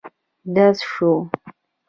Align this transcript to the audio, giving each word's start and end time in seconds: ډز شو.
ډز 0.53 0.77
شو. 0.91 1.11